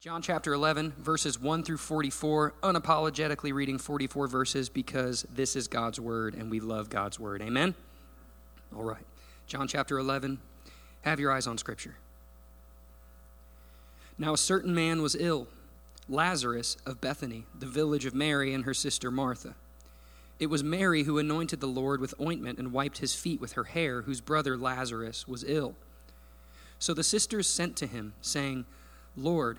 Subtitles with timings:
[0.00, 6.00] John chapter 11, verses 1 through 44, unapologetically reading 44 verses because this is God's
[6.00, 7.42] word and we love God's word.
[7.42, 7.74] Amen?
[8.74, 9.04] All right.
[9.46, 10.38] John chapter 11,
[11.02, 11.96] have your eyes on Scripture.
[14.16, 15.48] Now a certain man was ill,
[16.08, 19.54] Lazarus of Bethany, the village of Mary and her sister Martha.
[20.38, 23.64] It was Mary who anointed the Lord with ointment and wiped his feet with her
[23.64, 25.74] hair, whose brother Lazarus was ill.
[26.78, 28.64] So the sisters sent to him, saying,
[29.14, 29.58] Lord,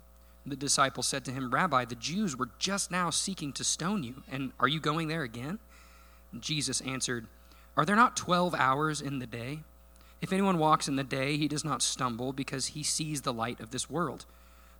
[0.45, 4.23] The disciple said to him, Rabbi, the Jews were just now seeking to stone you,
[4.29, 5.59] and are you going there again?
[6.39, 7.27] Jesus answered,
[7.77, 9.59] Are there not twelve hours in the day?
[10.19, 13.59] If anyone walks in the day, he does not stumble, because he sees the light
[13.59, 14.25] of this world.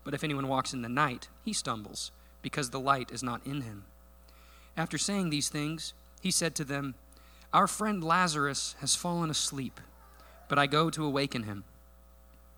[0.04, 3.62] But if anyone walks in the night, he stumbles, because the light is not in
[3.62, 3.86] him.
[4.76, 6.96] After saying these things, he said to them,
[7.54, 9.80] Our friend Lazarus has fallen asleep,
[10.48, 11.66] but I go to awaken him.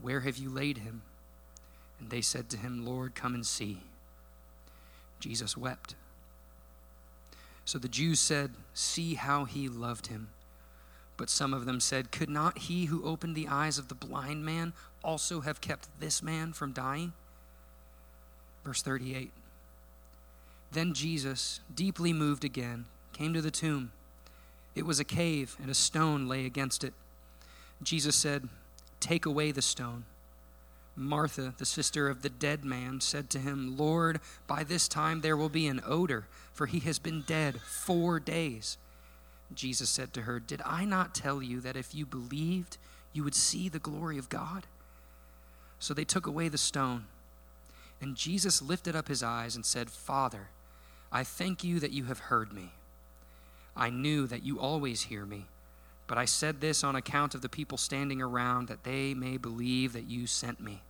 [0.00, 1.02] where have you laid him?
[2.00, 3.82] And they said to him, Lord, come and see.
[5.20, 5.94] Jesus wept.
[7.64, 10.30] So the Jews said, See how he loved him.
[11.16, 14.44] But some of them said, Could not he who opened the eyes of the blind
[14.44, 14.72] man
[15.04, 17.12] also have kept this man from dying?
[18.64, 19.30] Verse 38
[20.72, 23.92] Then Jesus, deeply moved again, came to the tomb.
[24.74, 26.94] It was a cave, and a stone lay against it.
[27.82, 28.48] Jesus said,
[29.02, 30.04] Take away the stone.
[30.94, 35.36] Martha, the sister of the dead man, said to him, Lord, by this time there
[35.36, 38.78] will be an odor, for he has been dead four days.
[39.52, 42.78] Jesus said to her, Did I not tell you that if you believed,
[43.12, 44.68] you would see the glory of God?
[45.80, 47.06] So they took away the stone.
[48.00, 50.50] And Jesus lifted up his eyes and said, Father,
[51.10, 52.70] I thank you that you have heard me.
[53.76, 55.46] I knew that you always hear me
[56.06, 59.92] but I said this on account of the people standing around, that they may believe
[59.92, 60.82] that you sent me.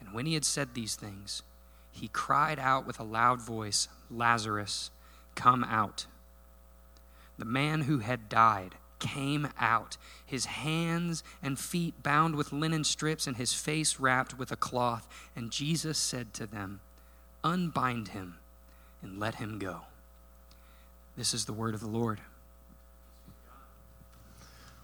[0.00, 1.42] And when he had said these things,
[1.90, 4.90] he cried out with a loud voice, Lazarus,
[5.34, 6.06] come out.
[7.38, 13.26] the man who had died came out, his hands and feet bound with linen strips,
[13.26, 15.06] and his face wrapped with a cloth.
[15.34, 16.80] And Jesus said to them,
[17.44, 18.36] Unbind him
[19.02, 19.82] and let him go.
[21.16, 22.20] This is the word of the Lord.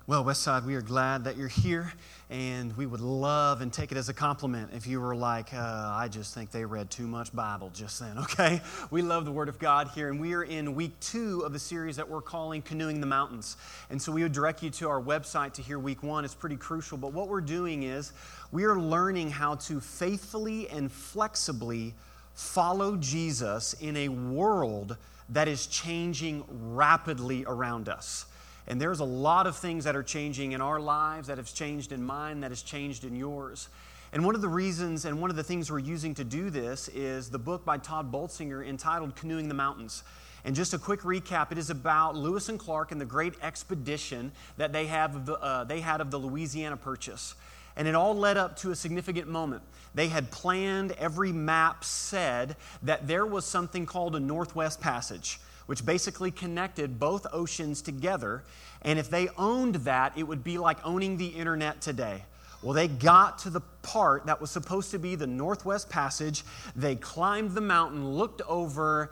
[0.09, 1.93] Well, Westside, we are glad that you're here,
[2.29, 5.93] and we would love and take it as a compliment if you were like, uh,
[5.95, 8.61] I just think they read too much Bible just then, okay?
[8.91, 11.59] We love the Word of God here, and we are in week two of the
[11.61, 13.57] series that we're calling Canoeing the Mountains.
[13.91, 16.25] And so we would direct you to our website to hear week one.
[16.25, 18.13] It's pretty crucial, but what we're doing is
[18.51, 21.95] we are learning how to faithfully and flexibly
[22.35, 24.97] follow Jesus in a world
[25.29, 28.27] that is changing rapidly around us.
[28.67, 31.93] And there's a lot of things that are changing in our lives, that have changed
[31.93, 33.69] in mine, that has changed in yours.
[34.13, 36.89] And one of the reasons and one of the things we're using to do this
[36.89, 40.05] is the book by Tod Bolsinger entitled Canoeing the Mountains.
[40.45, 44.33] And just a quick recap it is about Lewis and Clark and the great expedition
[44.59, 47.35] that they, have the, uh, they had of the Louisiana Purchase.
[47.75, 49.63] And it all led up to a significant moment.
[49.95, 55.85] They had planned, every map said that there was something called a Northwest Passage which
[55.85, 58.43] basically connected both oceans together.
[58.83, 62.25] And if they owned that, it would be like owning the internet today.
[62.63, 66.45] Well, they got to the part that was supposed to be the Northwest Passage.
[66.77, 69.11] They climbed the mountain, looked over,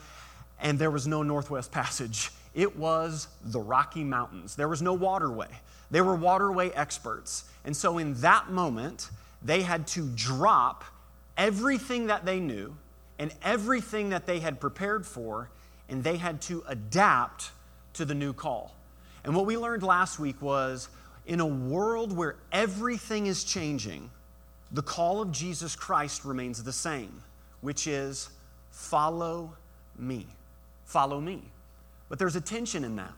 [0.60, 2.30] and there was no Northwest Passage.
[2.52, 4.56] It was the Rocky Mountains.
[4.56, 5.46] There was no waterway.
[5.92, 7.44] They were waterway experts.
[7.64, 9.08] And so, in that moment,
[9.40, 10.84] they had to drop
[11.36, 12.76] everything that they knew
[13.20, 15.48] and everything that they had prepared for
[15.90, 17.50] and they had to adapt
[17.94, 18.74] to the new call.
[19.24, 20.88] And what we learned last week was
[21.26, 24.10] in a world where everything is changing,
[24.72, 27.22] the call of Jesus Christ remains the same,
[27.60, 28.30] which is
[28.70, 29.52] follow
[29.98, 30.26] me.
[30.84, 31.42] Follow me.
[32.08, 33.12] But there's a tension in that.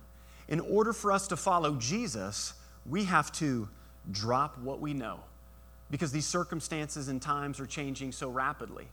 [0.48, 2.54] In order for us to follow Jesus,
[2.84, 3.68] we have to
[4.10, 5.20] drop what we know
[5.90, 8.88] because these circumstances and times are changing so rapidly.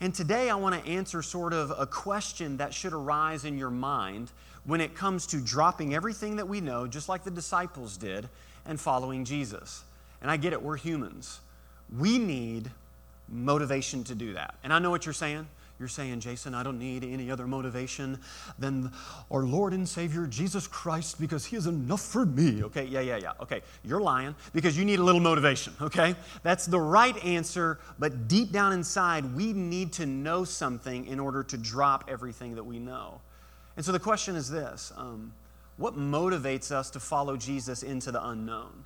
[0.00, 3.70] And today I want to answer sort of a question that should arise in your
[3.70, 4.30] mind
[4.64, 8.28] when it comes to dropping everything that we know, just like the disciples did,
[8.66, 9.84] and following Jesus.
[10.20, 11.40] And I get it, we're humans.
[11.96, 12.70] We need
[13.28, 14.56] motivation to do that.
[14.62, 15.46] And I know what you're saying.
[15.78, 18.18] You're saying, Jason, I don't need any other motivation
[18.58, 18.90] than
[19.30, 22.64] our Lord and Savior Jesus Christ because He is enough for me.
[22.64, 23.32] Okay, yeah, yeah, yeah.
[23.42, 26.14] Okay, you're lying because you need a little motivation, okay?
[26.42, 31.42] That's the right answer, but deep down inside, we need to know something in order
[31.42, 33.20] to drop everything that we know.
[33.76, 35.34] And so the question is this um,
[35.76, 38.84] What motivates us to follow Jesus into the unknown?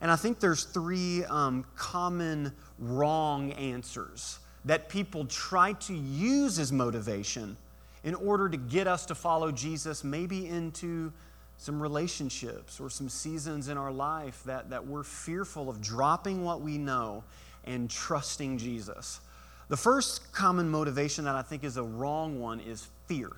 [0.00, 6.72] And I think there's three um, common wrong answers that people try to use as
[6.72, 7.56] motivation
[8.02, 11.12] in order to get us to follow Jesus, maybe into
[11.56, 16.60] some relationships or some seasons in our life that, that we're fearful of dropping what
[16.60, 17.24] we know
[17.64, 19.20] and trusting Jesus.
[19.68, 23.30] The first common motivation that I think is a wrong one is fear.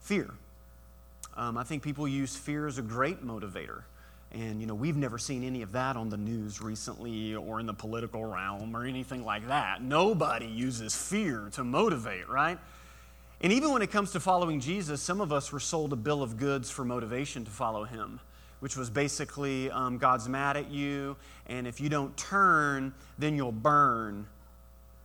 [0.00, 0.30] Fear.
[1.36, 3.82] Um, I think people use fear as a great motivator.
[4.32, 7.66] And, you know, we've never seen any of that on the news recently or in
[7.66, 9.82] the political realm or anything like that.
[9.82, 12.58] Nobody uses fear to motivate, right?
[13.40, 16.22] And even when it comes to following Jesus, some of us were sold a bill
[16.22, 18.20] of goods for motivation to follow him,
[18.60, 21.16] which was basically um, God's mad at you,
[21.46, 24.26] and if you don't turn, then you'll burn.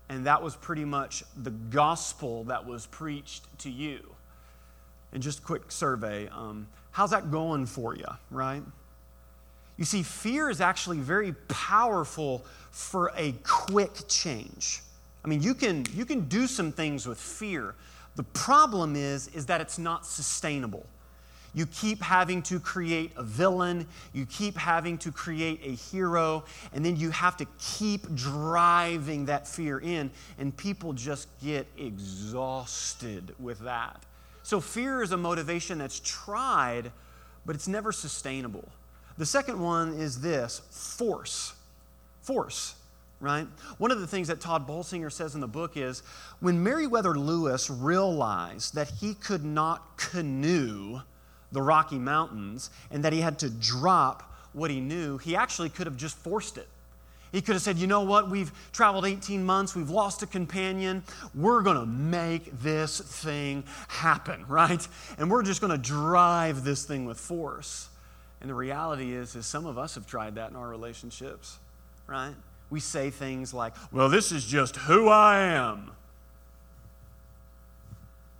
[0.10, 4.16] And that was pretty much the gospel that was preached to you.
[5.14, 8.64] And just a quick survey um, how's that going for you, right?
[9.78, 14.82] You see, fear is actually very powerful for a quick change.
[15.26, 17.76] I mean, you can, you can do some things with fear.
[18.16, 20.86] The problem is, is that it's not sustainable.
[21.56, 26.84] You keep having to create a villain, you keep having to create a hero, and
[26.84, 33.60] then you have to keep driving that fear in, and people just get exhausted with
[33.60, 34.02] that.
[34.42, 36.92] So, fear is a motivation that's tried,
[37.46, 38.68] but it's never sustainable.
[39.18, 41.54] The second one is this force.
[42.22, 42.76] Force,
[43.20, 43.48] right?
[43.78, 46.04] One of the things that Tod Bolsinger says in the book is
[46.40, 51.02] when Meriwether Lewis realized that he could not canoe
[51.52, 55.88] the Rocky Mountains and that he had to drop what he knew, he actually could
[55.88, 56.68] have just forced it.
[57.32, 58.30] He could have said, You know what?
[58.30, 59.76] We've traveled 18 months.
[59.76, 61.04] We've lost a companion.
[61.34, 64.88] We're going to make this thing happen, right?
[65.18, 67.90] And we're just going to drive this thing with force.
[68.44, 71.60] And the reality is, is some of us have tried that in our relationships,
[72.08, 72.36] right?
[72.70, 75.92] We say things like, well, this is just who I am.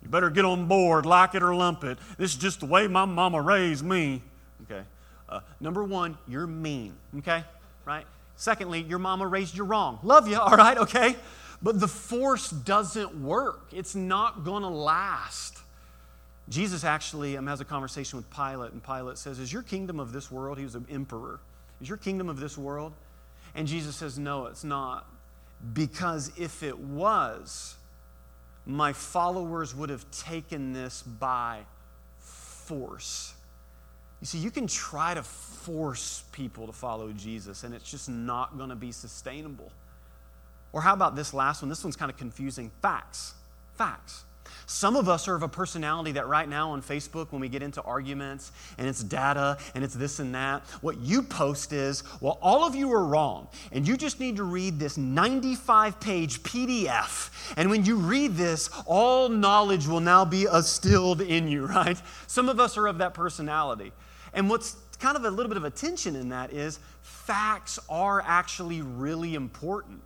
[0.02, 1.96] You better get on board, like it or lump it.
[2.18, 4.20] This is just the way my mama raised me.
[4.64, 4.82] Okay.
[5.26, 6.94] Uh, number one, you're mean.
[7.18, 7.42] Okay?
[7.86, 8.04] Right?
[8.36, 10.00] Secondly, your mama raised you wrong.
[10.02, 10.76] Love you, all right?
[10.76, 11.16] Okay?
[11.62, 15.53] But the force doesn't work, it's not to last.
[16.48, 20.12] Jesus actually um, has a conversation with Pilate, and Pilate says, Is your kingdom of
[20.12, 20.58] this world?
[20.58, 21.40] He was an emperor.
[21.80, 22.92] Is your kingdom of this world?
[23.54, 25.06] And Jesus says, No, it's not.
[25.72, 27.76] Because if it was,
[28.66, 31.60] my followers would have taken this by
[32.18, 33.34] force.
[34.20, 38.56] You see, you can try to force people to follow Jesus, and it's just not
[38.56, 39.70] going to be sustainable.
[40.72, 41.68] Or how about this last one?
[41.68, 42.70] This one's kind of confusing.
[42.82, 43.34] Facts.
[43.74, 44.24] Facts.
[44.66, 47.62] Some of us are of a personality that right now on Facebook, when we get
[47.62, 52.38] into arguments and it's data and it's this and that, what you post is, well,
[52.42, 53.48] all of you are wrong.
[53.72, 57.30] And you just need to read this 95 page PDF.
[57.56, 62.00] And when you read this, all knowledge will now be distilled in you, right?
[62.26, 63.92] Some of us are of that personality.
[64.32, 68.22] And what's kind of a little bit of a tension in that is facts are
[68.26, 70.00] actually really important.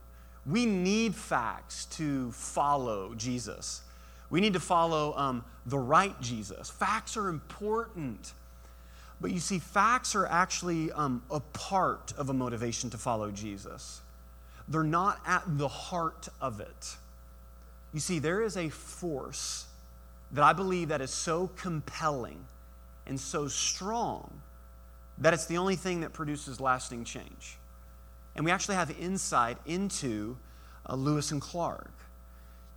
[0.47, 3.83] We need facts to follow Jesus.
[4.30, 6.70] We need to follow um, the right Jesus.
[6.70, 8.32] Facts are important.
[9.20, 14.00] But you see, facts are actually um, a part of a motivation to follow Jesus.
[14.68, 16.97] They're not at the heart of it.
[17.92, 19.66] You see, there is a force
[20.32, 22.44] that I believe that is so compelling
[23.06, 24.42] and so strong
[25.16, 27.56] that it's the only thing that produces lasting change.
[28.37, 30.37] And we actually have insight into
[30.88, 31.90] uh, Lewis and Clark.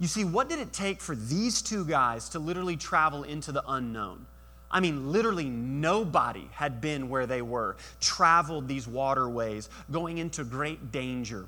[0.02, 3.64] You see, what did it take for these two guys to literally travel into the
[3.68, 4.26] unknown?
[4.72, 10.92] I mean, literally nobody had been where they were, traveled these waterways, going into great
[10.92, 11.46] danger.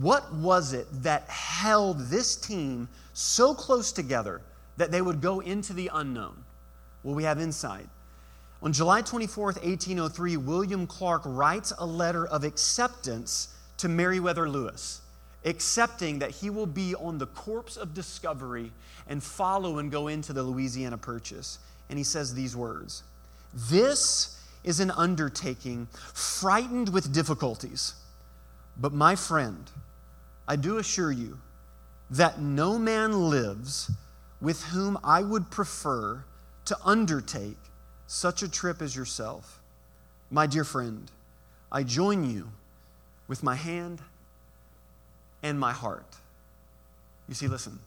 [0.00, 4.40] What was it that held this team so close together
[4.78, 6.42] that they would go into the unknown?
[7.02, 7.86] Well, we have insight.
[8.62, 15.02] On July 24th, 1803, William Clark writes a letter of acceptance to Meriwether Lewis
[15.44, 18.72] accepting that he will be on the corpse of discovery
[19.06, 21.58] and follow and go into the Louisiana Purchase.
[21.88, 23.02] And he says these words
[23.52, 27.94] This is an undertaking frightened with difficulties.
[28.76, 29.70] But my friend,
[30.48, 31.38] I do assure you
[32.10, 33.90] that no man lives
[34.40, 36.24] with whom I would prefer
[36.66, 37.58] to undertake
[38.06, 39.60] such a trip as yourself.
[40.30, 41.10] My dear friend,
[41.70, 42.50] I join you
[43.28, 44.00] with my hand
[45.44, 46.16] and my heart.
[47.28, 47.78] You see, listen,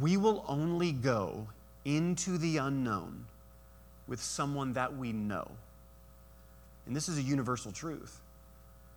[0.00, 1.48] we will only go
[1.84, 3.26] into the unknown
[4.06, 5.50] with someone that we know.
[6.86, 8.20] And this is a universal truth.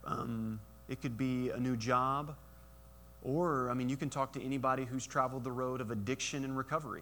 [0.05, 2.35] Um, it could be a new job,
[3.23, 6.55] or, I mean, you can talk to anybody who's traveled the road of addiction and
[6.55, 7.01] recovery.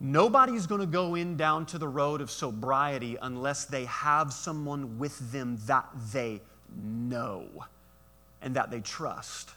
[0.00, 4.98] Nobody's going to go in down to the road of sobriety unless they have someone
[4.98, 6.40] with them that they
[6.82, 7.46] know
[8.42, 9.50] and that they trust.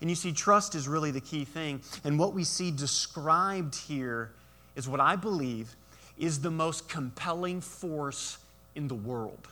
[0.00, 1.80] And you see, trust is really the key thing.
[2.04, 4.32] And what we see described here
[4.74, 5.76] is what I believe
[6.18, 8.38] is the most compelling force
[8.74, 9.48] in the world.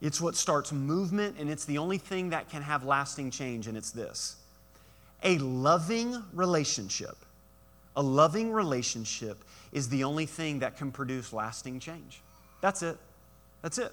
[0.00, 3.76] It's what starts movement, and it's the only thing that can have lasting change, and
[3.76, 4.36] it's this
[5.22, 7.16] a loving relationship.
[7.96, 12.20] A loving relationship is the only thing that can produce lasting change.
[12.60, 12.98] That's it.
[13.62, 13.92] That's it.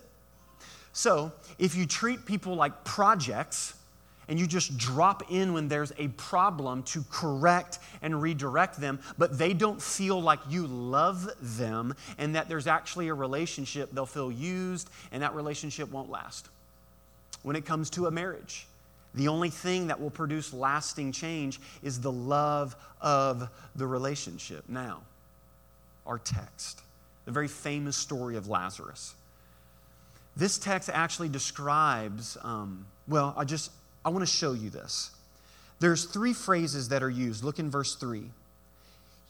[0.92, 3.76] So, if you treat people like projects,
[4.28, 9.38] and you just drop in when there's a problem to correct and redirect them, but
[9.38, 14.32] they don't feel like you love them and that there's actually a relationship, they'll feel
[14.32, 16.50] used and that relationship won't last.
[17.44, 18.68] When it comes to a marriage,
[19.14, 24.64] the only thing that will produce lasting change is the love of the relationship.
[24.70, 25.02] Now,
[26.06, 26.82] our text,
[27.26, 29.16] the very famous story of Lazarus.
[30.36, 33.72] This text actually describes, um, well, I just,
[34.04, 35.12] I want to show you this.
[35.80, 37.44] There's three phrases that are used.
[37.44, 38.24] Look in verse 3.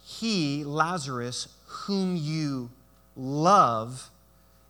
[0.05, 2.69] He, Lazarus, whom you
[3.15, 4.09] love,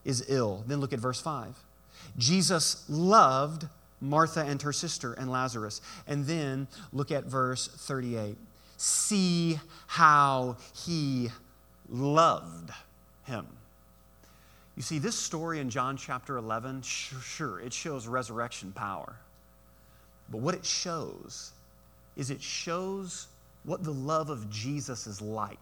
[0.05, 0.63] is ill.
[0.67, 1.55] Then look at verse 5.
[2.17, 3.67] Jesus loved
[3.99, 5.81] Martha and her sister and Lazarus.
[6.07, 8.37] And then look at verse 38.
[8.77, 11.29] See how he
[11.89, 12.71] loved
[13.25, 13.45] him.
[14.75, 19.15] You see, this story in John chapter 11, sure, it shows resurrection power.
[20.31, 21.51] But what it shows
[22.15, 23.27] is it shows
[23.63, 25.59] what the love of Jesus is like.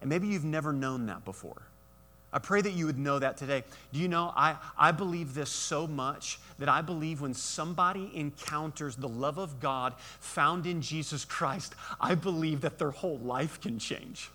[0.00, 1.62] And maybe you've never known that before.
[2.34, 3.62] I pray that you would know that today.
[3.92, 8.96] Do you know, I, I believe this so much that I believe when somebody encounters
[8.96, 13.78] the love of God found in Jesus Christ, I believe that their whole life can
[13.78, 14.30] change.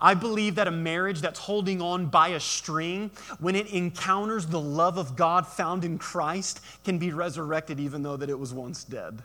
[0.00, 4.60] I believe that a marriage that's holding on by a string, when it encounters the
[4.60, 8.84] love of God found in Christ, can be resurrected even though that it was once
[8.84, 9.22] dead.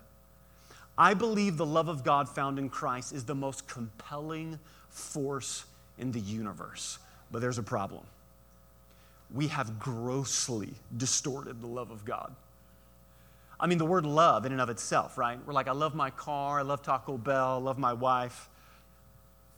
[0.98, 5.66] I believe the love of God found in Christ is the most compelling force
[5.98, 7.00] in the universe.
[7.32, 8.04] But there's a problem.
[9.34, 12.36] We have grossly distorted the love of God.
[13.60, 15.40] I mean, the word love in and of itself, right?
[15.46, 18.50] We're like, I love my car, I love Taco Bell, I love my wife.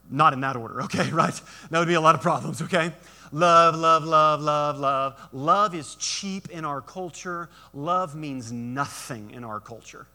[0.10, 1.40] Not in that order, okay, right?
[1.72, 2.94] That would be a lot of problems, okay?
[3.32, 5.30] Love, love, love, love, love.
[5.34, 7.50] Love is cheap in our culture.
[7.74, 10.08] Love means nothing in our culture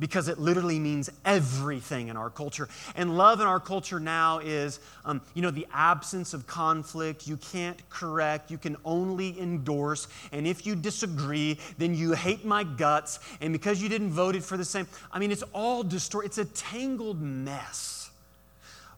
[0.00, 2.68] because it literally means everything in our culture.
[2.96, 7.28] And love in our culture now is, um, you know, the absence of conflict.
[7.28, 10.08] You can't correct, you can only endorse.
[10.32, 13.20] And if you disagree, then you hate my guts.
[13.40, 16.28] And because you didn't vote it for the same, I mean, it's all distorted.
[16.28, 17.99] It's a tangled mess.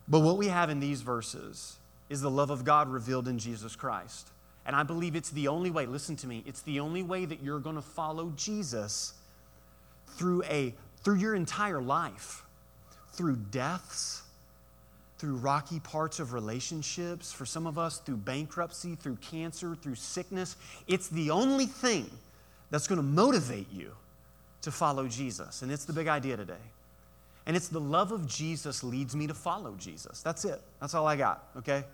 [0.09, 1.77] But what we have in these verses
[2.11, 4.31] is the love of God revealed in Jesus Christ.
[4.67, 7.43] And I believe it's the only way, listen to me, it's the only way that
[7.43, 9.15] you're going to follow Jesus
[10.17, 12.45] through a through your entire life,
[13.13, 14.23] through deaths,
[15.19, 20.57] through rocky parts of relationships, for some of us, through bankruptcy, through cancer, through sickness.
[20.87, 22.11] It's the only thing
[22.71, 23.93] that's going to motivate you
[24.63, 25.63] to follow Jesus.
[25.63, 26.55] And it's the big idea today.
[27.47, 30.23] And it's the love of Jesus leads me to follow Jesus.
[30.23, 30.61] That's it.
[30.81, 31.85] That's all I got, okay?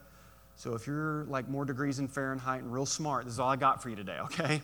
[0.56, 3.56] So if you're like more degrees in Fahrenheit and real smart, this is all I
[3.56, 4.62] got for you today, okay?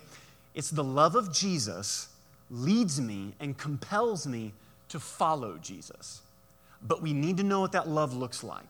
[0.53, 2.09] It's the love of Jesus
[2.49, 4.53] leads me and compels me
[4.89, 6.21] to follow Jesus.
[6.81, 8.63] But we need to know what that love looks like.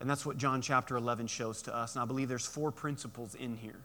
[0.00, 1.94] And that's what John chapter 11 shows to us.
[1.94, 3.78] And I believe there's four principles in here.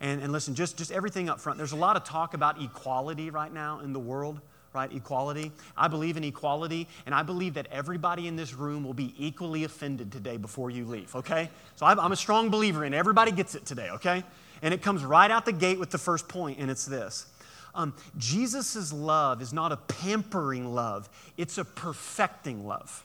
[0.00, 1.58] And, and listen, just, just everything up front.
[1.58, 4.40] There's a lot of talk about equality right now in the world,
[4.72, 4.92] right?
[4.92, 5.52] Equality.
[5.76, 9.64] I believe in equality, and I believe that everybody in this room will be equally
[9.64, 11.50] offended today before you leave, okay?
[11.76, 14.24] So I'm, a strong believer in everybody gets it today, okay?
[14.62, 17.26] And it comes right out the gate with the first point, and it's this
[17.74, 23.04] um, Jesus' love is not a pampering love, it's a perfecting love.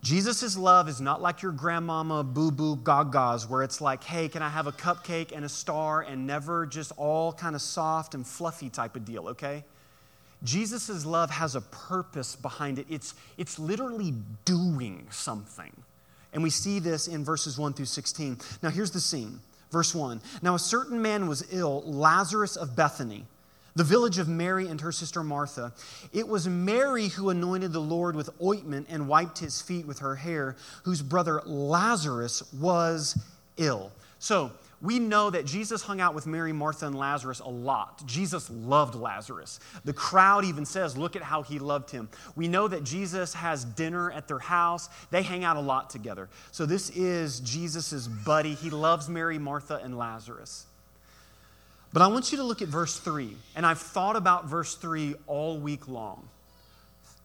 [0.00, 4.42] Jesus' love is not like your grandmama boo boo gagas, where it's like, hey, can
[4.42, 8.26] I have a cupcake and a star and never just all kind of soft and
[8.26, 9.62] fluffy type of deal, okay?
[10.42, 12.86] Jesus' love has a purpose behind it.
[12.88, 14.14] It's, it's literally
[14.46, 15.72] doing something.
[16.32, 18.38] And we see this in verses 1 through 16.
[18.62, 23.24] Now, here's the scene Verse 1 Now a certain man was ill, Lazarus of Bethany,
[23.76, 25.72] the village of Mary and her sister Martha.
[26.12, 30.16] It was Mary who anointed the Lord with ointment and wiped his feet with her
[30.16, 33.18] hair, whose brother Lazarus was
[33.56, 33.92] ill.
[34.18, 34.52] So,
[34.82, 38.02] we know that Jesus hung out with Mary, Martha, and Lazarus a lot.
[38.06, 39.60] Jesus loved Lazarus.
[39.84, 42.08] The crowd even says, Look at how he loved him.
[42.34, 44.88] We know that Jesus has dinner at their house.
[45.10, 46.30] They hang out a lot together.
[46.50, 48.54] So, this is Jesus' buddy.
[48.54, 50.64] He loves Mary, Martha, and Lazarus.
[51.92, 53.36] But I want you to look at verse 3.
[53.56, 56.28] And I've thought about verse 3 all week long.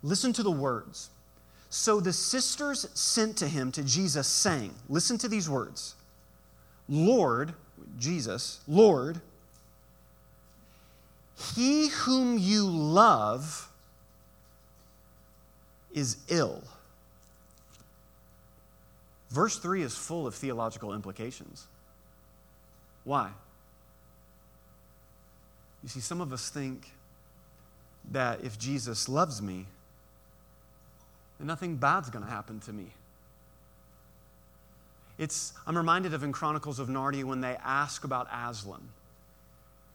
[0.02, 1.10] Listen to the words.
[1.70, 5.96] So the sisters sent to him, to Jesus, saying, Listen to these words.
[6.88, 7.54] Lord,
[8.00, 9.20] Jesus, Lord,
[11.56, 13.70] he whom you love
[15.94, 16.64] is ill.
[19.30, 21.68] Verse 3 is full of theological implications.
[23.04, 23.32] Why?
[25.86, 26.90] You see, some of us think
[28.10, 29.68] that if Jesus loves me,
[31.38, 32.88] then nothing bad's going to happen to me.
[35.20, 38.82] It's, I'm reminded of in Chronicles of Narnia when they ask about Aslan.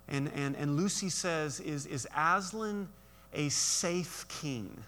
[0.07, 2.89] And, and, and Lucy says, is, is Aslan
[3.35, 4.85] a safe king?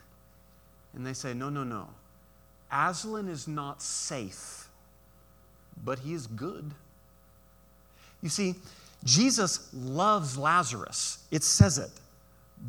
[0.94, 1.88] And they say, No, no, no.
[2.70, 4.68] Aslan is not safe,
[5.84, 6.70] but he is good.
[8.22, 8.54] You see,
[9.04, 11.18] Jesus loves Lazarus.
[11.30, 11.90] It says it.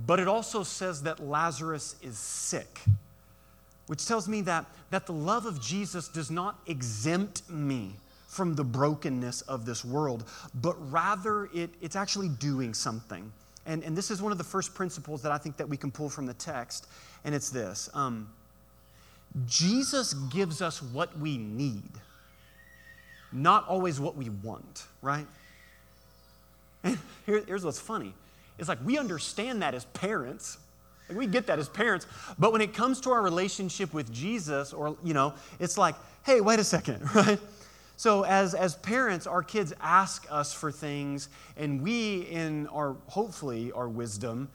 [0.06, 2.80] But it also says that Lazarus is sick
[3.88, 7.96] which tells me that, that the love of Jesus does not exempt me
[8.28, 10.24] from the brokenness of this world,
[10.56, 13.32] but rather it, it's actually doing something.
[13.66, 15.92] And, and this is one of the first principles that I think that we can
[15.92, 16.88] pull from the text,
[17.24, 17.90] and it's this.
[17.94, 18.30] Um,
[19.46, 21.92] Jesus gives us what we need,
[23.32, 25.28] not always what we want, right?
[27.26, 28.14] Here, here's what's funny.
[28.60, 30.58] It's like we understand that as parents,
[31.10, 32.06] Like we get that as parents.
[32.38, 36.42] But when it comes to our relationship with Jesus, or, you know, it's like, hey,
[36.42, 37.40] wait a second, right?
[37.96, 43.72] So as, as parents, our kids ask us for things, and we, in our, hopefully,
[43.72, 44.50] our wisdom,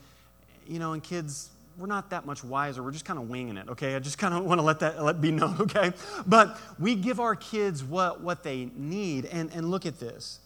[0.66, 2.82] you know, and kids, we're not that much wiser.
[2.82, 3.94] We're just kind of winging it, okay?
[3.94, 5.92] I just kind of want to let that let be known, okay?
[6.26, 9.24] But we give our kids what, what they need.
[9.26, 10.40] And, and look at this.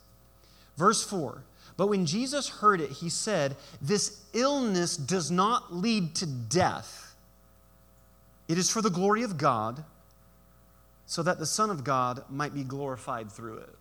[0.77, 1.43] Verse 4
[1.77, 7.15] But when Jesus heard it, he said, This illness does not lead to death,
[8.49, 9.85] it is for the glory of God,
[11.07, 13.75] so that the Son of God might be glorified through it.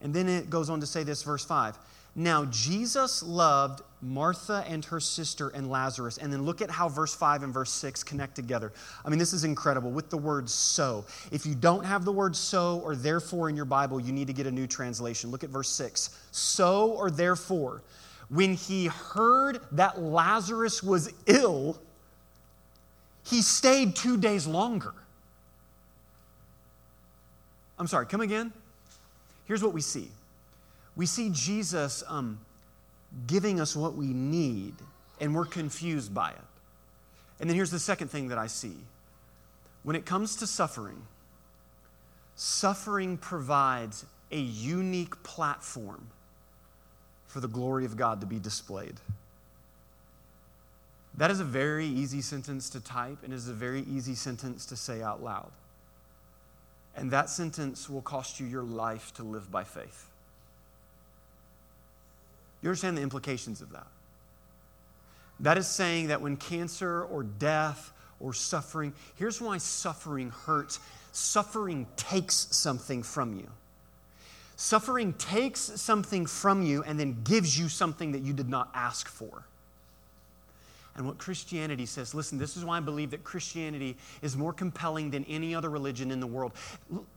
[0.00, 1.76] And then it goes on to say this, verse 5
[2.18, 6.18] now, Jesus loved Martha and her sister and Lazarus.
[6.18, 8.72] And then look at how verse 5 and verse 6 connect together.
[9.04, 11.04] I mean, this is incredible with the word so.
[11.30, 14.32] If you don't have the word so or therefore in your Bible, you need to
[14.32, 15.30] get a new translation.
[15.30, 16.10] Look at verse 6.
[16.32, 17.82] So or therefore,
[18.30, 21.78] when he heard that Lazarus was ill,
[23.24, 24.92] he stayed two days longer.
[27.78, 28.52] I'm sorry, come again?
[29.46, 30.10] Here's what we see
[30.98, 32.40] we see Jesus um,
[33.28, 34.74] giving us what we need,
[35.20, 36.36] and we're confused by it.
[37.40, 38.76] And then here's the second thing that I see
[39.84, 41.00] when it comes to suffering,
[42.34, 46.08] suffering provides a unique platform
[47.28, 48.96] for the glory of God to be displayed.
[51.16, 54.76] That is a very easy sentence to type and is a very easy sentence to
[54.76, 55.52] say out loud.
[56.96, 60.07] And that sentence will cost you your life to live by faith.
[62.62, 63.86] You understand the implications of that?
[65.40, 70.80] That is saying that when cancer or death or suffering, here's why suffering hurts
[71.12, 73.48] suffering takes something from you.
[74.56, 79.08] Suffering takes something from you and then gives you something that you did not ask
[79.08, 79.44] for.
[80.96, 85.12] And what Christianity says, listen, this is why I believe that Christianity is more compelling
[85.12, 86.52] than any other religion in the world.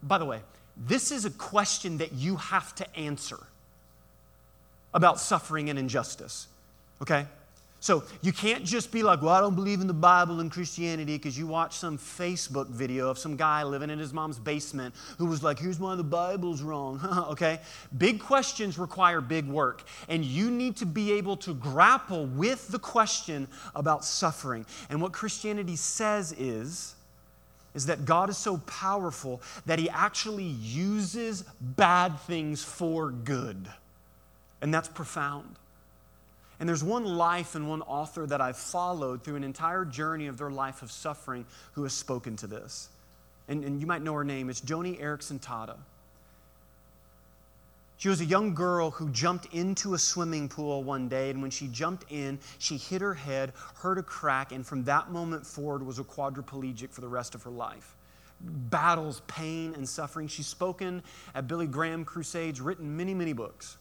[0.04, 0.42] By the way,
[0.78, 3.40] this is a question that you have to answer
[4.94, 6.48] about suffering and injustice.
[7.02, 7.26] Okay?
[7.82, 11.18] So you can't just be like, well, I don't believe in the Bible and Christianity
[11.18, 15.26] because you watch some Facebook video of some guy living in his mom's basement who
[15.26, 17.02] was like, here's why the Bible's wrong.
[17.32, 17.60] okay?
[17.98, 19.82] Big questions require big work.
[20.10, 24.64] And you need to be able to grapple with the question about suffering.
[24.92, 26.94] And what Christianity says is,
[27.74, 33.68] is that God is so powerful that he actually uses bad things for good.
[34.62, 35.58] And that's profound.
[36.60, 40.38] And there's one life and one author that I've followed through an entire journey of
[40.38, 42.90] their life of suffering who has spoken to this.
[43.48, 44.50] And, and you might know her name.
[44.50, 45.78] It's Joni Eareckson Tada.
[47.98, 51.52] She was a young girl who jumped into a swimming pool one day, and when
[51.52, 55.86] she jumped in, she hit her head, hurt a crack, and from that moment forward
[55.86, 57.96] was a quadriplegic for the rest of her life.
[58.40, 60.28] Battles, pain, and suffering.
[60.28, 61.04] She's spoken
[61.36, 63.78] at Billy Graham crusades, written many, many books.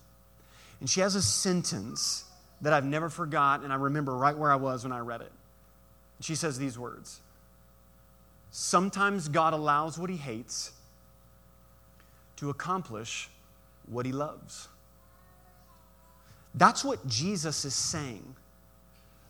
[0.81, 2.25] And she has a sentence
[2.62, 5.33] that I've never forgot, and I remember right where I was when I read it.
[6.21, 7.21] She says these words
[8.51, 10.73] Sometimes God allows what he hates
[12.37, 13.29] to accomplish
[13.87, 14.69] what he loves.
[16.55, 18.35] That's what Jesus is saying.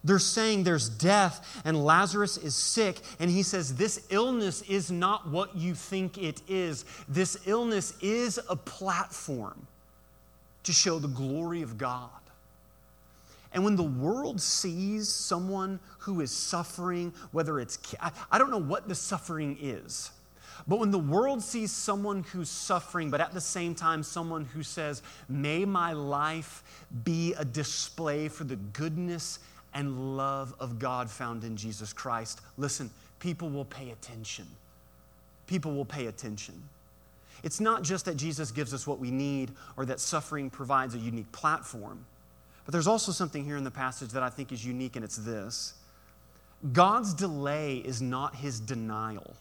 [0.03, 5.29] They're saying there's death and Lazarus is sick, and he says, This illness is not
[5.29, 6.87] what you think it is.
[7.09, 9.67] This illness is a platform
[10.65, 12.11] to show the glory of God.
[13.53, 17.79] And when the world sees someone who is suffering, whether it's,
[18.31, 20.11] I don't know what the suffering is,
[20.69, 24.63] but when the world sees someone who's suffering, but at the same time, someone who
[24.63, 26.63] says, May my life
[27.05, 29.41] be a display for the goodness
[29.75, 34.47] and love of God found in Jesus Christ, listen, people will pay attention.
[35.47, 36.61] People will pay attention.
[37.43, 40.99] It's not just that Jesus gives us what we need or that suffering provides a
[40.99, 42.05] unique platform,
[42.65, 45.17] but there's also something here in the passage that I think is unique, and it's
[45.17, 45.75] this
[46.73, 49.35] God's delay is not his denial.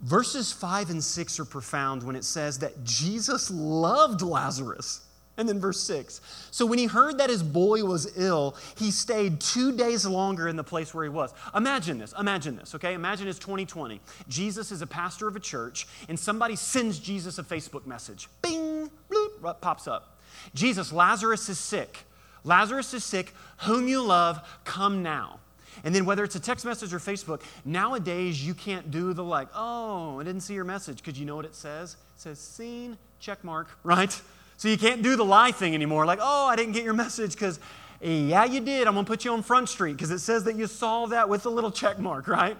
[0.00, 5.05] Verses 5 and 6 are profound when it says that Jesus loved Lazarus.
[5.38, 6.20] And then verse 6.
[6.50, 10.56] So when he heard that his boy was ill, he stayed two days longer in
[10.56, 11.34] the place where he was.
[11.54, 12.14] Imagine this.
[12.18, 12.94] Imagine this, okay?
[12.94, 14.00] Imagine it's 2020.
[14.28, 18.28] Jesus is a pastor of a church, and somebody sends Jesus a Facebook message.
[18.40, 20.18] Bing, bloop, pops up.
[20.54, 22.04] Jesus, Lazarus is sick.
[22.44, 23.34] Lazarus is sick.
[23.62, 25.40] Whom you love, come now.
[25.84, 29.48] And then whether it's a text message or Facebook, nowadays you can't do the like,
[29.54, 31.96] oh, I didn't see your message because you know what it says?
[32.16, 34.20] It says seen, check mark, right?
[34.56, 37.32] So you can't do the lie thing anymore, like, oh, I didn't get your message
[37.32, 37.60] because
[38.00, 38.86] Yeah, you did.
[38.86, 41.28] I'm going to put you on Front Street because it says that you solved that
[41.28, 42.56] with a little check mark, right?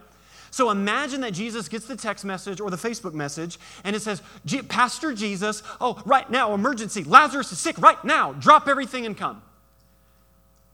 [0.50, 4.22] So imagine that Jesus gets the text message or the Facebook message and it says,
[4.68, 7.04] Pastor Jesus, oh, right now, emergency.
[7.04, 8.32] Lazarus is sick right now.
[8.32, 9.42] Drop everything and come.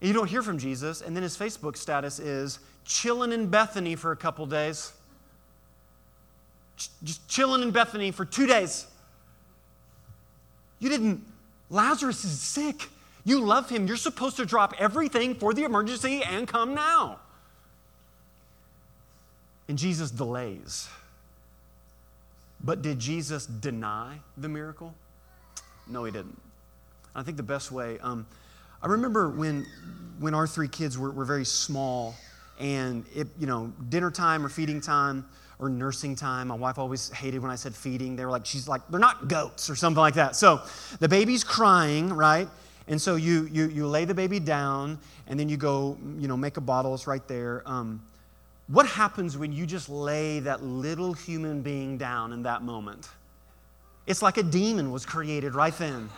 [0.01, 3.95] And you don't hear from Jesus, and then his Facebook status is chilling in Bethany
[3.95, 4.93] for a couple days.
[7.05, 8.87] Just chilling in Bethany for two days.
[10.83, 11.25] You didn't,
[11.71, 12.89] Lazarus is sick.
[13.25, 13.87] You love him.
[13.87, 17.21] You're supposed to drop everything for the emergency and come now.
[19.69, 20.89] And Jesus delays.
[22.65, 24.93] But did Jesus deny the miracle?
[25.87, 26.41] No, he didn't.
[27.15, 28.27] I think the best way, um,
[28.83, 29.65] I remember when,
[30.19, 32.17] when our three kids were, were very small
[32.59, 35.27] and it, you know, dinner time or feeding time
[35.63, 36.49] or nursing time.
[36.49, 38.17] My wife always hated when I said feeding.
[38.17, 40.35] They were like, she's like, they're not goats or something like that.
[40.35, 40.61] So
[40.99, 42.49] the baby's crying, right?
[42.89, 44.99] And so you, you, you lay the baby down
[45.29, 46.93] and then you go, you know, make a bottle.
[46.95, 47.63] It's right there.
[47.65, 48.03] Um,
[48.67, 53.09] what happens when you just lay that little human being down in that moment?
[54.09, 56.11] It's like a demon was created right then.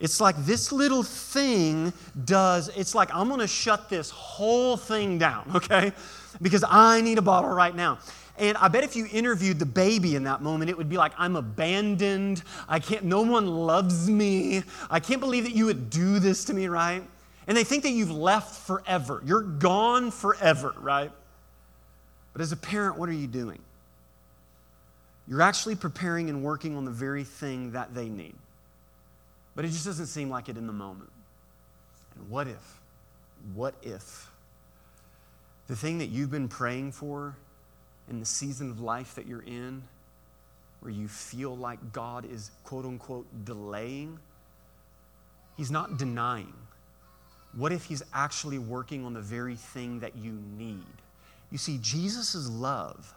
[0.00, 1.92] It's like this little thing
[2.24, 5.92] does, it's like I'm gonna shut this whole thing down, okay?
[6.40, 7.98] Because I need a bottle right now.
[8.38, 11.12] And I bet if you interviewed the baby in that moment, it would be like,
[11.18, 12.42] I'm abandoned.
[12.68, 14.62] I can't, no one loves me.
[14.88, 17.02] I can't believe that you would do this to me, right?
[17.48, 19.22] And they think that you've left forever.
[19.24, 21.10] You're gone forever, right?
[22.32, 23.58] But as a parent, what are you doing?
[25.26, 28.36] You're actually preparing and working on the very thing that they need.
[29.56, 31.10] But it just doesn't seem like it in the moment.
[32.14, 32.80] And what if?
[33.54, 34.30] What if?
[35.66, 37.36] The thing that you've been praying for
[38.08, 39.82] in the season of life that you're in,
[40.80, 44.18] where you feel like God is quote unquote delaying,
[45.56, 46.54] He's not denying.
[47.54, 50.84] What if He's actually working on the very thing that you need?
[51.50, 53.14] You see, Jesus' love,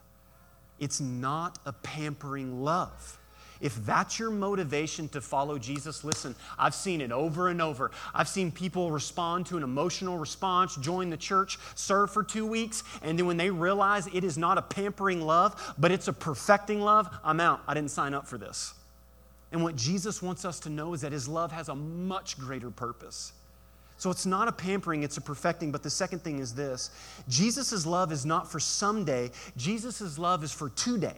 [0.80, 3.20] it's not a pampering love.
[3.62, 7.92] If that's your motivation to follow Jesus, listen, I've seen it over and over.
[8.14, 12.84] I've seen people respond to an emotional response, join the church, serve for two weeks,
[13.04, 16.82] and then when they realize it is not a pampering love, but it's a perfecting
[16.82, 17.62] love, I'm out.
[17.68, 18.74] I didn't sign up for this.
[19.52, 22.72] And what Jesus wants us to know is that his love has a much greater
[22.72, 23.34] purpose.
[23.98, 25.72] So it's not a pampering, it's a perfecting.
[25.72, 26.90] But the second thing is this
[27.28, 31.18] Jesus' love is not for someday, Jesus' love is for today.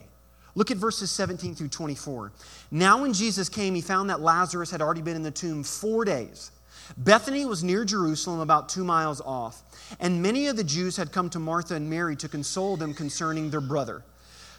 [0.56, 2.32] Look at verses 17 through 24.
[2.72, 6.06] Now, when Jesus came, he found that Lazarus had already been in the tomb four
[6.06, 6.52] days.
[6.98, 9.64] Bethany was near Jerusalem, about two miles off,
[10.00, 13.50] and many of the Jews had come to Martha and Mary to console them concerning
[13.50, 14.04] their brother.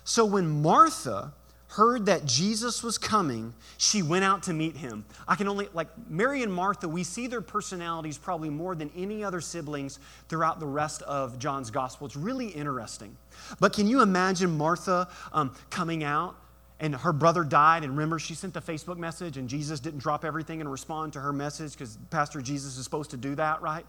[0.05, 1.33] So when Martha
[1.75, 5.05] heard that Jesus was coming, she went out to meet him.
[5.27, 9.25] I can only, like Mary and Martha, we see their personalities probably more than any
[9.25, 12.07] other siblings throughout the rest of John's gospel.
[12.07, 13.17] It's really interesting.
[13.59, 16.37] But can you imagine Martha um, coming out?
[16.81, 20.25] And her brother died, and remember, she sent the Facebook message, and Jesus didn't drop
[20.25, 23.87] everything and respond to her message because Pastor Jesus is supposed to do that, right?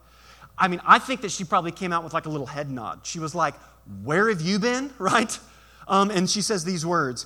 [0.57, 3.01] I mean, I think that she probably came out with like a little head nod.
[3.03, 3.55] She was like,
[4.03, 4.91] Where have you been?
[4.99, 5.37] Right?
[5.87, 7.25] Um, and she says these words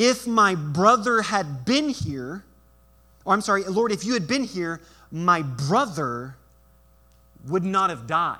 [0.00, 2.42] if my brother had been here,
[3.26, 4.80] or I'm sorry, Lord, if you had been here,
[5.12, 6.36] my brother
[7.46, 8.38] would not have died.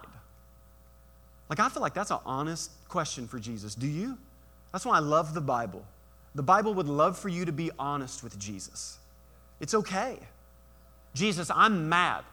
[1.50, 3.74] Like, I feel like that's an honest question for Jesus.
[3.74, 4.16] Do you?
[4.72, 5.84] That's why I love the Bible.
[6.34, 8.96] The Bible would love for you to be honest with Jesus.
[9.60, 10.18] It's okay.
[11.12, 12.24] Jesus, I'm mad.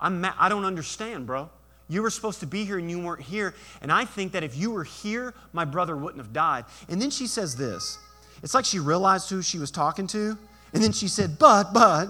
[0.00, 0.34] I'm mad.
[0.36, 1.48] I don't understand, bro.
[1.88, 3.54] You were supposed to be here and you weren't here.
[3.82, 6.64] And I think that if you were here, my brother wouldn't have died.
[6.88, 7.98] And then she says this
[8.42, 10.36] it's like she realized who she was talking to.
[10.74, 12.08] And then she said, But, but,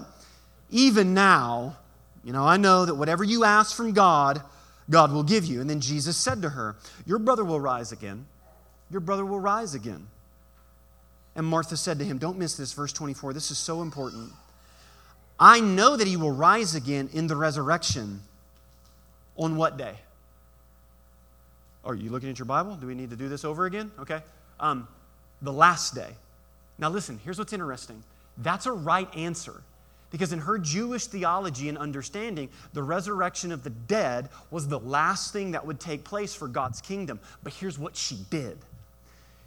[0.69, 1.77] even now,
[2.23, 4.41] you know, I know that whatever you ask from God,
[4.89, 5.61] God will give you.
[5.61, 8.25] And then Jesus said to her, Your brother will rise again.
[8.89, 10.07] Your brother will rise again.
[11.35, 13.33] And Martha said to him, Don't miss this, verse 24.
[13.33, 14.31] This is so important.
[15.39, 18.21] I know that he will rise again in the resurrection.
[19.35, 19.95] On what day?
[21.83, 22.75] Are you looking at your Bible?
[22.75, 23.91] Do we need to do this over again?
[23.99, 24.21] Okay.
[24.59, 24.87] Um,
[25.43, 26.09] the last day.
[26.79, 28.01] Now, listen, here's what's interesting.
[28.39, 29.61] That's a right answer.
[30.09, 35.33] Because in her Jewish theology and understanding, the resurrection of the dead was the last
[35.33, 37.19] thing that would take place for God's kingdom.
[37.43, 38.57] But here's what she did.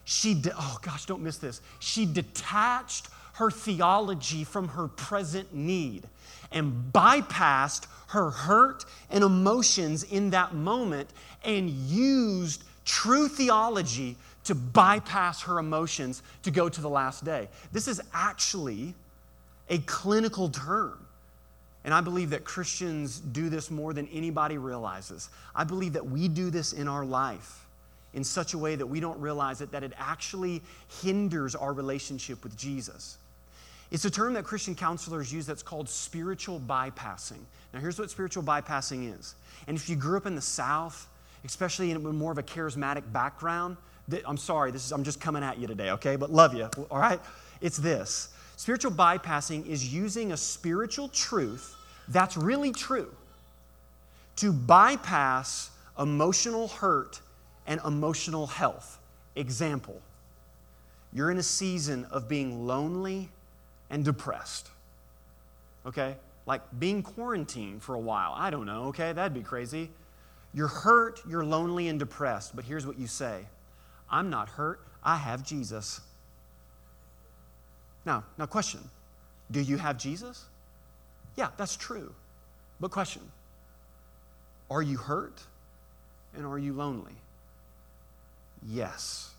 [0.04, 1.60] She did, oh gosh, don't miss this.
[1.78, 6.04] She detached her theology from her present need
[6.50, 11.10] and bypassed her hurt and emotions in that moment
[11.44, 17.48] and used true theology to bypass her emotions to go to the last day.
[17.72, 18.94] This is actually
[19.68, 21.06] a clinical term.
[21.84, 25.30] And I believe that Christians do this more than anybody realizes.
[25.54, 27.64] I believe that we do this in our life
[28.14, 30.62] in such a way that we don't realize it, that it actually
[31.02, 33.18] hinders our relationship with Jesus.
[33.90, 37.38] It's a term that Christian counselors use that's called spiritual bypassing.
[37.72, 39.34] Now, here's what spiritual bypassing is.
[39.68, 41.08] And if you grew up in the South,
[41.44, 43.76] especially in more of a charismatic background,
[44.26, 46.16] I'm sorry, this is, I'm just coming at you today, okay?
[46.16, 47.20] But love you, all right?
[47.60, 51.74] It's this spiritual bypassing is using a spiritual truth
[52.08, 53.12] that's really true
[54.36, 57.20] to bypass emotional hurt
[57.66, 58.98] and emotional health.
[59.34, 60.00] Example,
[61.12, 63.28] you're in a season of being lonely
[63.90, 64.68] and depressed.
[65.84, 66.16] Okay?
[66.46, 68.32] Like being quarantined for a while.
[68.34, 69.12] I don't know, okay?
[69.12, 69.90] That'd be crazy.
[70.54, 73.46] You're hurt, you're lonely and depressed, but here's what you say
[74.10, 76.00] I'm not hurt, I have Jesus.
[78.04, 78.80] Now, now question.
[79.50, 80.44] Do you have Jesus?
[81.36, 82.12] Yeah, that's true.
[82.80, 83.22] But question.
[84.70, 85.40] Are you hurt
[86.34, 87.14] and are you lonely?
[88.66, 89.30] Yes.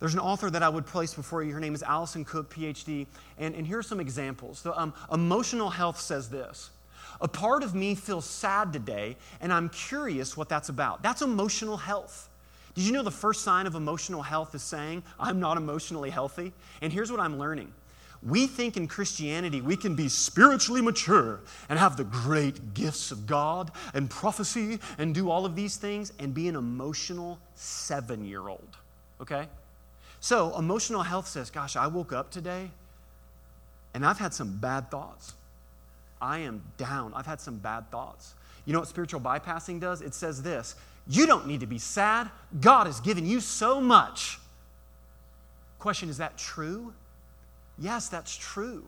[0.00, 1.52] There's an author that I would place before you.
[1.52, 3.06] Her name is Alison Cook, PhD.
[3.38, 4.58] And, and here are some examples.
[4.58, 6.70] So, um, emotional health says this
[7.20, 11.02] A part of me feels sad today, and I'm curious what that's about.
[11.02, 12.28] That's emotional health.
[12.74, 16.52] Did you know the first sign of emotional health is saying, I'm not emotionally healthy?
[16.82, 17.72] And here's what I'm learning.
[18.22, 23.26] We think in Christianity we can be spiritually mature and have the great gifts of
[23.26, 28.48] God and prophecy and do all of these things and be an emotional seven year
[28.48, 28.76] old.
[29.20, 29.46] Okay?
[30.20, 32.70] So, emotional health says, Gosh, I woke up today
[33.92, 35.34] and I've had some bad thoughts.
[36.20, 37.12] I am down.
[37.14, 38.34] I've had some bad thoughts.
[38.64, 40.00] You know what spiritual bypassing does?
[40.00, 42.30] It says this You don't need to be sad.
[42.60, 44.38] God has given you so much.
[45.78, 46.94] Question Is that true?
[47.78, 48.84] Yes, that's true.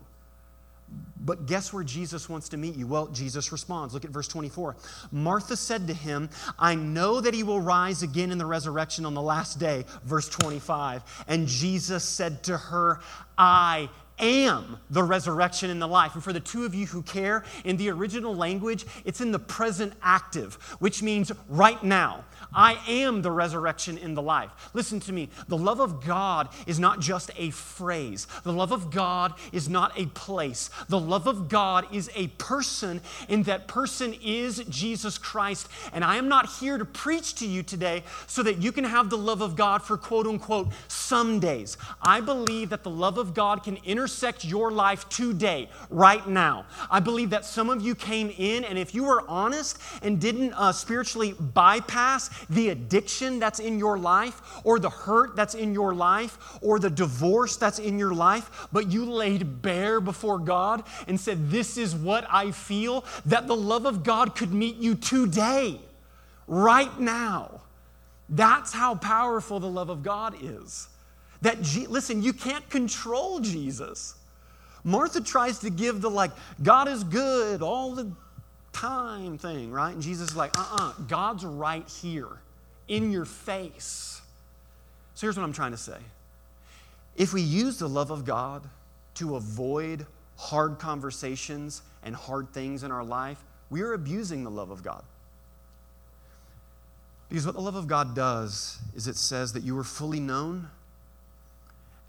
[1.19, 2.87] But guess where Jesus wants to meet you?
[2.87, 3.93] Well, Jesus responds.
[3.93, 4.77] Look at verse 24.
[5.11, 9.13] Martha said to him, I know that he will rise again in the resurrection on
[9.13, 9.83] the last day.
[10.05, 11.03] Verse 25.
[11.27, 13.01] And Jesus said to her,
[13.37, 16.13] I am the resurrection and the life.
[16.15, 19.39] And for the two of you who care, in the original language, it's in the
[19.39, 22.25] present active, which means right now.
[22.53, 24.51] I am the resurrection in the life.
[24.73, 25.29] Listen to me.
[25.47, 29.91] The love of God is not just a phrase, the love of God is not
[29.95, 30.69] a place.
[30.89, 35.67] The love of God is a person, and that person is Jesus Christ.
[35.93, 39.09] And I am not here to preach to you today so that you can have
[39.09, 41.77] the love of God for quote unquote some days.
[42.01, 46.65] I believe that the love of God can intersect your life today, right now.
[46.89, 50.53] I believe that some of you came in, and if you were honest and didn't
[50.53, 55.93] uh, spiritually bypass the addiction that's in your life, or the hurt that's in your
[55.93, 61.19] life, or the divorce that's in your life, but you laid bare before God and
[61.19, 65.81] said, This is what I feel, that the love of God could meet you today,
[66.47, 67.59] right now.
[68.29, 70.87] That's how powerful the love of God is.
[71.41, 74.15] That, listen, you can't control Jesus.
[74.83, 76.31] Martha tries to give the like,
[76.63, 78.11] God is good all the
[78.73, 79.93] time thing, right?
[79.93, 82.39] And Jesus is like, uh uh-uh, uh, God's right here
[82.87, 84.21] in your face.
[85.15, 85.97] So here's what I'm trying to say.
[87.15, 88.63] If we use the love of God
[89.15, 90.05] to avoid
[90.37, 95.03] hard conversations and hard things in our life, we are abusing the love of God.
[97.29, 100.69] Because what the love of God does is it says that you are fully known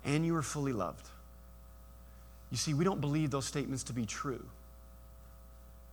[0.09, 1.07] and you are fully loved.
[2.51, 4.44] You see, we don't believe those statements to be true.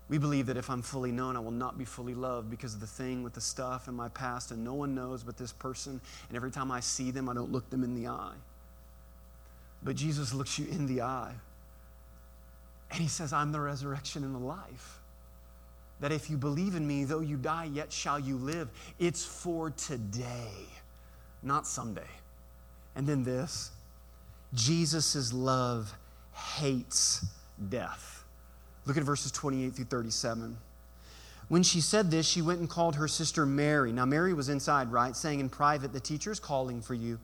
[0.08, 2.80] We believe that if I'm fully known, I will not be fully loved because of
[2.80, 6.00] the thing with the stuff in my past, and no one knows but this person.
[6.30, 8.36] And every time I see them, I don't look them in the eye.
[9.84, 11.34] But Jesus looks you in the eye,
[12.92, 15.00] and He says, I'm the resurrection and the life.
[16.00, 18.70] That if you believe in me, though you die, yet shall you live.
[18.98, 20.52] It's for today,
[21.44, 22.02] not someday.
[22.96, 23.72] And then this
[24.56, 25.94] Jesus' love
[26.34, 27.26] hates
[27.70, 28.24] death.
[28.86, 30.58] Look at verses 28 through 37.
[31.48, 33.92] When she said this, she went and called her sister Mary.
[33.92, 35.16] Now, Mary was inside, right?
[35.16, 37.20] Saying in private, The teacher's calling for you.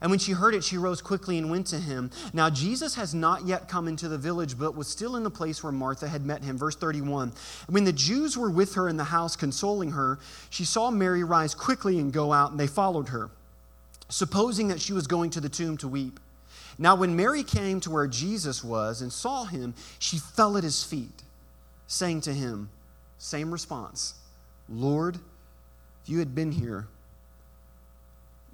[0.00, 2.10] And when she heard it, she rose quickly and went to him.
[2.32, 5.62] Now, Jesus has not yet come into the village, but was still in the place
[5.62, 6.56] where Martha had met him.
[6.56, 7.32] Verse 31.
[7.68, 10.18] When the Jews were with her in the house, consoling her,
[10.50, 13.30] she saw Mary rise quickly and go out, and they followed her,
[14.08, 16.20] supposing that she was going to the tomb to weep.
[16.78, 20.84] Now, when Mary came to where Jesus was and saw him, she fell at his
[20.84, 21.22] feet,
[21.88, 22.70] saying to him,
[23.18, 24.14] same response
[24.68, 26.86] Lord, if you had been here,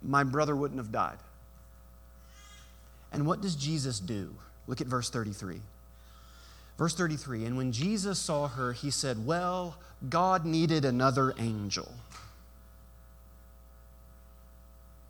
[0.02, 1.18] my brother wouldn't have died.
[3.12, 4.34] And what does Jesus do?
[4.66, 5.60] Look at verse 33.
[6.78, 9.76] Verse 33 And when Jesus saw her, he said, Well,
[10.08, 11.92] God needed another angel.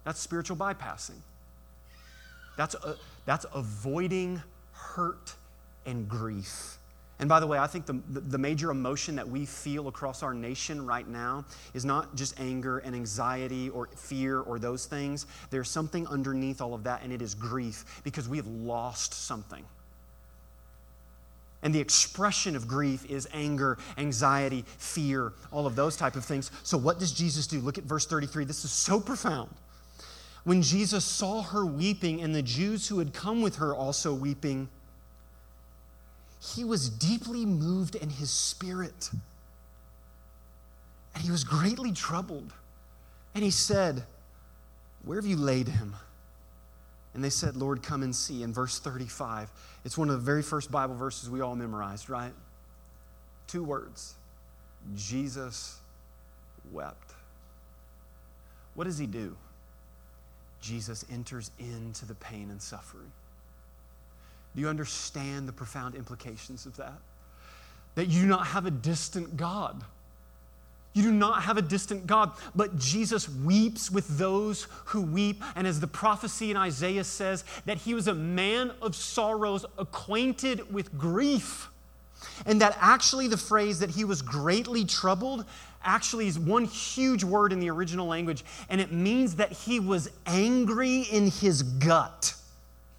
[0.04, 1.20] That's spiritual bypassing.
[2.56, 2.96] That's, a,
[3.26, 4.42] that's avoiding
[4.72, 5.34] hurt
[5.86, 6.78] and grief.
[7.20, 10.34] And by the way, I think the, the major emotion that we feel across our
[10.34, 15.26] nation right now is not just anger and anxiety or fear or those things.
[15.50, 19.64] There's something underneath all of that, and it is grief because we have lost something.
[21.62, 26.50] And the expression of grief is anger, anxiety, fear, all of those type of things.
[26.62, 27.60] So what does Jesus do?
[27.60, 28.44] Look at verse 33.
[28.44, 29.50] This is so profound.
[30.44, 34.68] When Jesus saw her weeping and the Jews who had come with her also weeping,
[36.40, 39.10] he was deeply moved in his spirit.
[41.14, 42.52] And he was greatly troubled.
[43.34, 44.04] And he said,
[45.04, 45.96] Where have you laid him?
[47.14, 48.42] And they said, Lord, come and see.
[48.42, 49.50] In verse 35,
[49.84, 52.32] it's one of the very first Bible verses we all memorized, right?
[53.46, 54.14] Two words
[54.96, 55.78] Jesus
[56.72, 57.12] wept.
[58.74, 59.36] What does he do?
[60.64, 63.12] Jesus enters into the pain and suffering.
[64.54, 66.94] Do you understand the profound implications of that?
[67.96, 69.84] That you do not have a distant God.
[70.94, 75.42] You do not have a distant God, but Jesus weeps with those who weep.
[75.54, 80.72] And as the prophecy in Isaiah says, that he was a man of sorrows, acquainted
[80.72, 81.68] with grief.
[82.46, 85.44] And that actually the phrase that he was greatly troubled
[85.84, 90.10] actually is one huge word in the original language, and it means that he was
[90.26, 92.34] angry in his gut,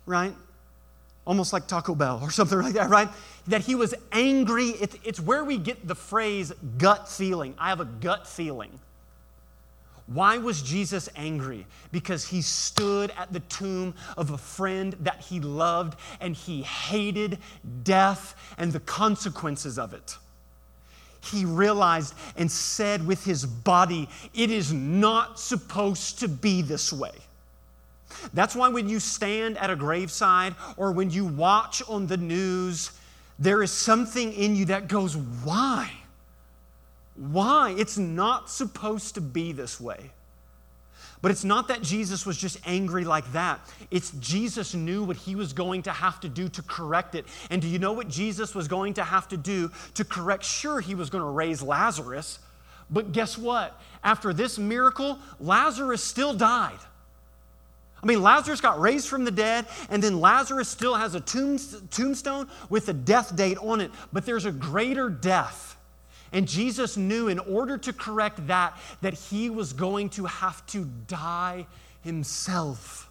[0.05, 0.33] right?
[1.25, 3.09] almost like Taco Bell or something like that, right?
[3.47, 4.69] That he was angry.
[5.03, 7.55] It's where we get the phrase gut feeling.
[7.57, 8.79] I have a gut feeling.
[10.07, 11.65] Why was Jesus angry?
[11.91, 17.39] Because he stood at the tomb of a friend that he loved and he hated
[17.83, 20.17] death and the consequences of it.
[21.25, 27.13] He realized and said with his body, It is not supposed to be this way.
[28.33, 32.91] That's why when you stand at a graveside or when you watch on the news,
[33.39, 35.91] there is something in you that goes, Why?
[37.15, 37.73] Why?
[37.77, 40.11] It's not supposed to be this way.
[41.21, 43.59] But it's not that Jesus was just angry like that.
[43.89, 47.25] It's Jesus knew what he was going to have to do to correct it.
[47.49, 50.43] And do you know what Jesus was going to have to do to correct?
[50.43, 52.39] Sure, he was going to raise Lazarus.
[52.91, 53.81] But guess what?
[54.03, 56.77] After this miracle, Lazarus still died.
[58.03, 62.47] I mean, Lazarus got raised from the dead, and then Lazarus still has a tombstone
[62.69, 65.74] with a death date on it, but there's a greater death.
[66.31, 70.85] And Jesus knew in order to correct that, that he was going to have to
[71.07, 71.67] die
[72.03, 73.09] himself.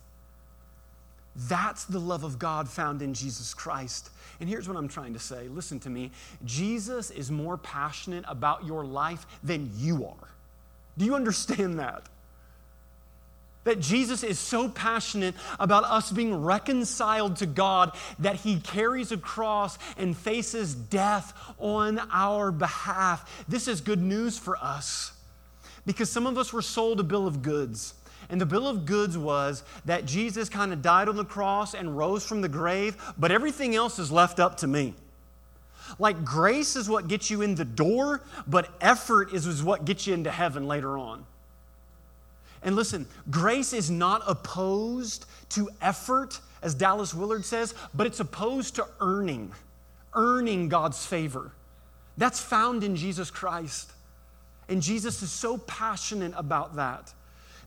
[1.37, 4.11] That's the love of God found in Jesus Christ.
[4.41, 6.11] And here's what I'm trying to say listen to me.
[6.45, 10.29] Jesus is more passionate about your life than you are.
[10.97, 12.05] Do you understand that?
[13.65, 19.17] That Jesus is so passionate about us being reconciled to God that he carries a
[19.17, 23.45] cross and faces death on our behalf.
[23.49, 25.13] This is good news for us
[25.87, 27.95] because some of us were sold a bill of goods.
[28.31, 31.97] And the bill of goods was that Jesus kind of died on the cross and
[31.97, 34.95] rose from the grave, but everything else is left up to me.
[35.99, 40.15] Like grace is what gets you in the door, but effort is, what gets you
[40.15, 41.27] into heaven later on.
[42.65, 48.75] And listen, grace is not opposed to effort, as Dallas Willard says, but it's opposed
[48.77, 49.53] to earning,
[50.15, 51.53] earning God's favor.
[52.17, 53.93] That's found in Jesus Christ.
[54.69, 57.13] And Jesus is so passionate about that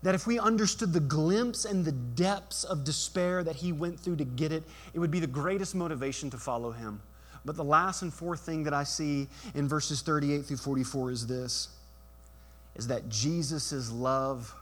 [0.04, 4.16] that if we understood the glimpse and the depths of despair that he went through
[4.16, 7.02] to get it, it would be the greatest motivation to follow him.
[7.45, 11.28] But the last and fourth thing that I see in verses 38 through 44 is
[11.28, 11.70] this
[12.76, 14.54] is that Jesus' love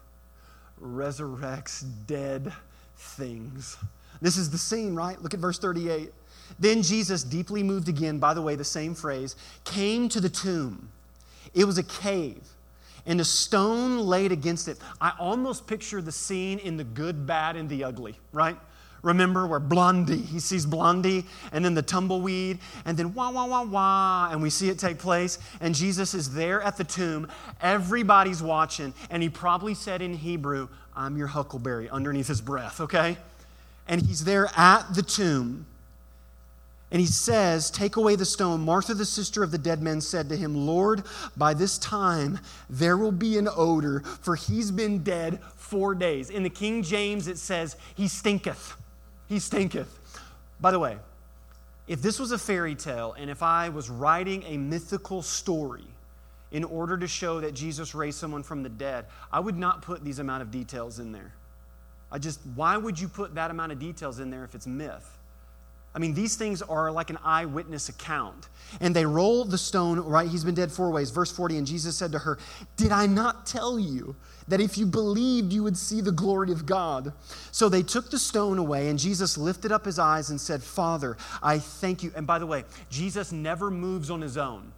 [0.82, 2.52] resurrects dead
[2.96, 3.76] things.
[4.20, 5.20] This is the scene, right?
[5.22, 6.12] Look at verse 38.
[6.58, 10.88] Then Jesus, deeply moved again, by the way, the same phrase, came to the tomb.
[11.54, 12.42] It was a cave,
[13.04, 14.78] and a stone laid against it.
[15.00, 18.56] I almost picture the scene in the good, bad, and the ugly, right?
[19.06, 23.62] Remember where Blondie, he sees Blondie and then the tumbleweed and then wah, wah, wah,
[23.62, 25.38] wah, and we see it take place.
[25.60, 27.28] And Jesus is there at the tomb.
[27.62, 28.92] Everybody's watching.
[29.08, 33.16] And he probably said in Hebrew, I'm your huckleberry underneath his breath, okay?
[33.86, 35.66] And he's there at the tomb.
[36.90, 38.60] And he says, Take away the stone.
[38.60, 41.04] Martha, the sister of the dead man, said to him, Lord,
[41.36, 46.28] by this time there will be an odor, for he's been dead four days.
[46.28, 48.76] In the King James, it says, He stinketh.
[49.28, 50.20] He stinketh.
[50.60, 50.98] By the way,
[51.88, 55.86] if this was a fairy tale and if I was writing a mythical story
[56.50, 60.04] in order to show that Jesus raised someone from the dead, I would not put
[60.04, 61.32] these amount of details in there.
[62.10, 65.15] I just, why would you put that amount of details in there if it's myth?
[65.96, 68.50] I mean, these things are like an eyewitness account.
[68.82, 70.28] And they roll the stone, right?
[70.28, 71.10] He's been dead four ways.
[71.10, 72.38] Verse 40, and Jesus said to her,
[72.76, 74.14] Did I not tell you
[74.46, 77.14] that if you believed, you would see the glory of God?
[77.50, 81.16] So they took the stone away, and Jesus lifted up his eyes and said, Father,
[81.42, 82.12] I thank you.
[82.14, 84.72] And by the way, Jesus never moves on his own.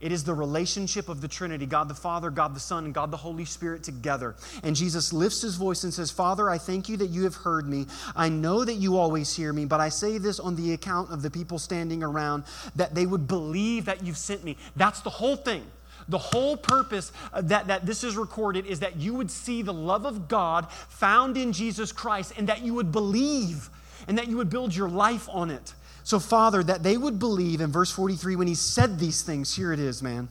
[0.00, 3.10] It is the relationship of the Trinity God the Father, God the Son, and God
[3.10, 4.34] the Holy Spirit together.
[4.62, 7.66] And Jesus lifts his voice and says, Father, I thank you that you have heard
[7.66, 7.86] me.
[8.14, 11.22] I know that you always hear me, but I say this on the account of
[11.22, 12.44] the people standing around,
[12.76, 14.56] that they would believe that you've sent me.
[14.76, 15.64] That's the whole thing.
[16.08, 19.72] The whole purpose uh, that, that this is recorded is that you would see the
[19.72, 23.70] love of God found in Jesus Christ and that you would believe
[24.06, 25.72] and that you would build your life on it.
[26.04, 29.72] So, Father, that they would believe in verse 43 when he said these things, here
[29.72, 30.28] it is, man.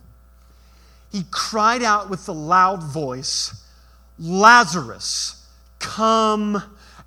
[1.12, 3.66] He cried out with the loud voice,
[4.20, 5.46] Lazarus,
[5.80, 6.62] come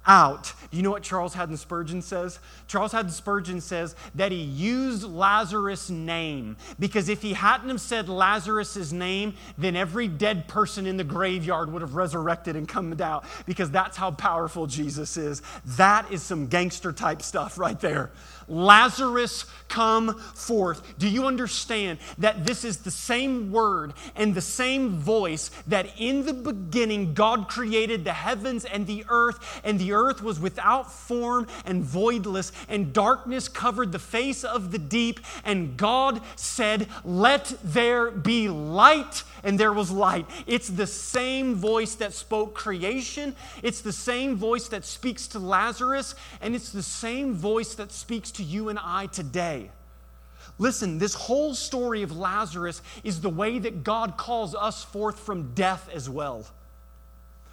[0.07, 0.53] out.
[0.71, 2.39] You know what Charles Haddon Spurgeon says?
[2.67, 8.09] Charles Haddon Spurgeon says that he used Lazarus' name because if he hadn't have said
[8.09, 13.25] Lazarus' name, then every dead person in the graveyard would have resurrected and come out
[13.47, 15.43] because that's how powerful Jesus is.
[15.64, 18.11] That is some gangster type stuff right there.
[18.49, 20.99] Lazarus, come forth.
[20.99, 26.24] Do you understand that this is the same word and the same voice that in
[26.24, 31.47] the beginning God created the heavens and the earth, and the earth was without form
[31.64, 38.11] and voidless, and darkness covered the face of the deep, and God said, Let there
[38.11, 40.26] be light and there was light.
[40.47, 46.16] It's the same voice that spoke creation, it's the same voice that speaks to Lazarus,
[46.42, 49.70] and it's the same voice that speaks to you and I today.
[50.59, 55.55] Listen, this whole story of Lazarus is the way that God calls us forth from
[55.55, 56.44] death as well.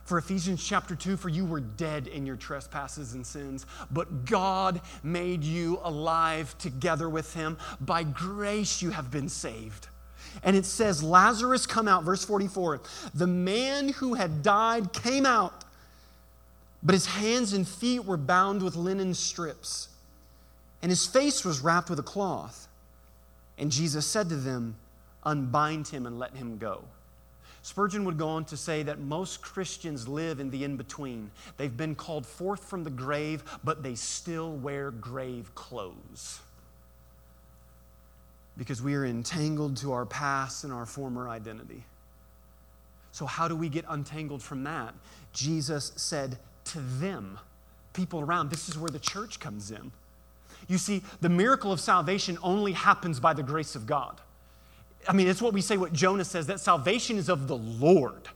[0.05, 4.81] For Ephesians chapter 2, for you were dead in your trespasses and sins, but God
[5.03, 7.57] made you alive together with him.
[7.79, 9.89] By grace you have been saved.
[10.43, 12.81] And it says, Lazarus come out, verse 44.
[13.13, 15.63] The man who had died came out,
[16.81, 19.89] but his hands and feet were bound with linen strips,
[20.81, 22.67] and his face was wrapped with a cloth.
[23.57, 24.75] And Jesus said to them,
[25.23, 26.84] Unbind him and let him go.
[27.61, 31.31] Spurgeon would go on to say that most Christians live in the in between.
[31.55, 36.41] They've been called forth from the grave, but they still wear grave clothes
[38.57, 41.83] because we are entangled to our past and our former identity.
[43.11, 44.93] So, how do we get untangled from that?
[45.33, 47.39] Jesus said to them,
[47.93, 49.91] people around, this is where the church comes in.
[50.67, 54.19] You see, the miracle of salvation only happens by the grace of God.
[55.07, 58.29] I mean, it's what we say, what Jonah says, that salvation is of the Lord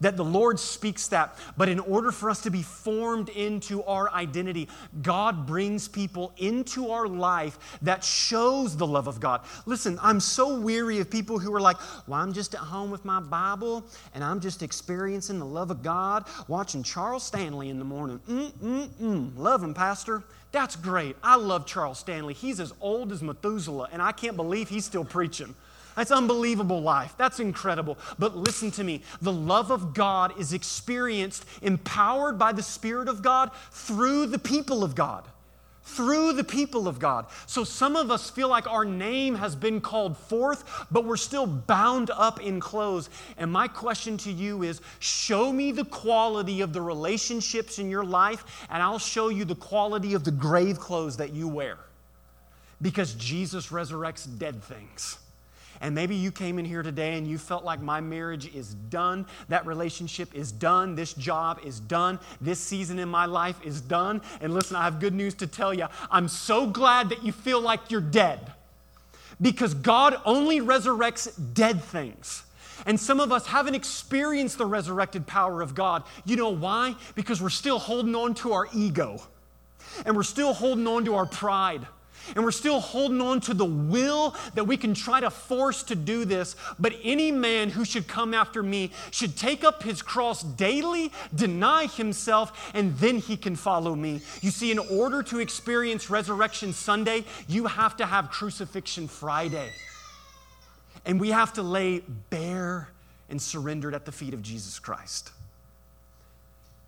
[0.00, 1.36] that the Lord speaks that.
[1.56, 4.68] But in order for us to be formed into our identity,
[5.02, 9.42] God brings people into our life that shows the love of God.
[9.66, 11.76] Listen, I'm so weary of people who are like,
[12.06, 13.84] well, I'm just at home with my Bible
[14.14, 18.20] and I'm just experiencing the love of God, watching Charles Stanley in the morning.
[18.28, 19.36] Mm, mm, mm.
[19.36, 20.22] Love him, Pastor.
[20.50, 21.16] That's great.
[21.22, 22.32] I love Charles Stanley.
[22.32, 25.54] He's as old as Methuselah, and I can't believe he's still preaching.
[25.98, 27.14] That's unbelievable life.
[27.18, 27.98] That's incredible.
[28.20, 33.20] But listen to me the love of God is experienced, empowered by the Spirit of
[33.20, 35.24] God through the people of God.
[35.82, 37.26] Through the people of God.
[37.46, 41.48] So some of us feel like our name has been called forth, but we're still
[41.48, 43.10] bound up in clothes.
[43.36, 48.04] And my question to you is show me the quality of the relationships in your
[48.04, 51.76] life, and I'll show you the quality of the grave clothes that you wear.
[52.80, 55.18] Because Jesus resurrects dead things.
[55.80, 59.26] And maybe you came in here today and you felt like my marriage is done,
[59.48, 64.22] that relationship is done, this job is done, this season in my life is done.
[64.40, 65.86] And listen, I have good news to tell you.
[66.10, 68.52] I'm so glad that you feel like you're dead
[69.40, 72.42] because God only resurrects dead things.
[72.86, 76.04] And some of us haven't experienced the resurrected power of God.
[76.24, 76.94] You know why?
[77.14, 79.20] Because we're still holding on to our ego
[80.04, 81.86] and we're still holding on to our pride
[82.34, 85.94] and we're still holding on to the will that we can try to force to
[85.94, 86.56] do this.
[86.78, 91.86] But any man who should come after me should take up his cross daily, deny
[91.86, 94.20] himself, and then he can follow me.
[94.40, 99.70] You see, in order to experience Resurrection Sunday, you have to have Crucifixion Friday.
[101.04, 102.00] And we have to lay
[102.30, 102.88] bare
[103.30, 105.30] and surrendered at the feet of Jesus Christ.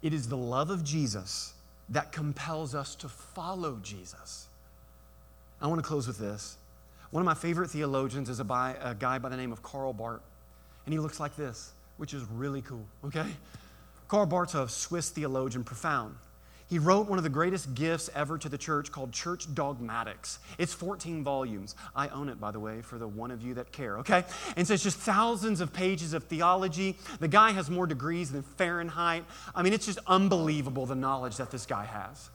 [0.02, 1.52] It is the love of Jesus
[1.90, 4.46] that compels us to follow Jesus.
[5.60, 6.56] I want to close with this.
[7.10, 9.92] One of my favorite theologians is a, by, a guy by the name of Karl
[9.92, 10.22] Barth,
[10.86, 13.26] and he looks like this, which is really cool, okay?
[14.08, 16.14] Karl Barth's a Swiss theologian, profound.
[16.68, 20.38] He wrote one of the greatest gifts ever to the church called Church Dogmatics.
[20.56, 21.74] It's 14 volumes.
[21.96, 24.22] I own it, by the way, for the one of you that care, okay?
[24.56, 26.96] And so it's just thousands of pages of theology.
[27.18, 29.24] The guy has more degrees than Fahrenheit.
[29.52, 32.30] I mean, it's just unbelievable the knowledge that this guy has.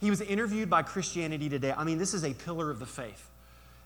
[0.00, 1.74] He was interviewed by Christianity Today.
[1.76, 3.28] I mean, this is a pillar of the faith.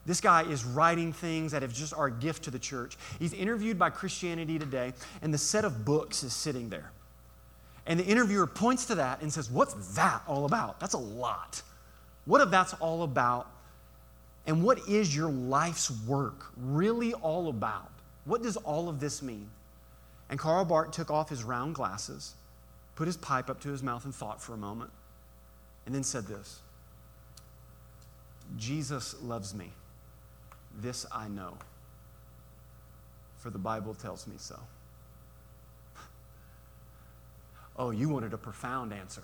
[0.04, 2.96] This guy is writing things that have just are a gift to the church.
[3.18, 4.92] He's interviewed by Christianity Today,
[5.22, 6.90] and the set of books is sitting there.
[7.86, 10.80] And the interviewer points to that and says, What's that all about?
[10.80, 11.62] That's a lot.
[12.24, 13.48] What if that's all about?
[14.46, 17.90] And what is your life's work really all about?
[18.24, 19.48] What does all of this mean?
[20.30, 22.34] And Karl Barth took off his round glasses,
[22.96, 24.90] put his pipe up to his mouth, and thought for a moment,
[25.86, 26.60] and then said this
[28.56, 29.70] Jesus loves me.
[30.80, 31.58] This I know,
[33.38, 34.58] for the Bible tells me so.
[37.74, 39.22] Oh, you wanted a profound answer.